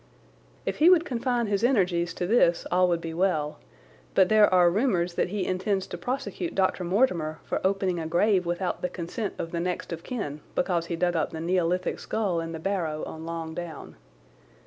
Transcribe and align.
If 0.65 0.77
he 0.77 0.89
would 0.89 1.05
confine 1.05 1.45
his 1.45 1.63
energies 1.63 2.11
to 2.15 2.25
this 2.25 2.65
all 2.71 2.89
would 2.89 3.01
be 3.01 3.13
well, 3.13 3.59
but 4.15 4.29
there 4.29 4.51
are 4.51 4.71
rumours 4.71 5.13
that 5.13 5.29
he 5.29 5.45
intends 5.45 5.85
to 5.85 5.95
prosecute 5.95 6.55
Dr. 6.55 6.83
Mortimer 6.83 7.37
for 7.43 7.61
opening 7.63 7.99
a 7.99 8.07
grave 8.07 8.43
without 8.43 8.81
the 8.81 8.89
consent 8.89 9.35
of 9.37 9.51
the 9.51 9.59
next 9.59 9.93
of 9.93 10.01
kin 10.01 10.41
because 10.55 10.87
he 10.87 10.95
dug 10.95 11.15
up 11.15 11.29
the 11.29 11.39
Neolithic 11.39 11.99
skull 11.99 12.39
in 12.39 12.51
the 12.51 12.57
barrow 12.57 13.03
on 13.03 13.27
Long 13.27 13.53
Down. 13.53 13.95